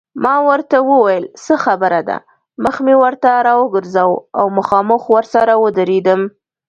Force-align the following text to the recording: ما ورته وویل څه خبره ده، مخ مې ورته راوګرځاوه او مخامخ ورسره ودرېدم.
ما 0.23 0.35
ورته 0.49 0.77
وویل 0.89 1.25
څه 1.43 1.53
خبره 1.65 2.01
ده، 2.09 2.17
مخ 2.63 2.75
مې 2.85 2.95
ورته 3.03 3.29
راوګرځاوه 3.47 4.17
او 4.39 4.45
مخامخ 4.57 5.01
ورسره 5.15 5.53
ودرېدم. 5.63 6.21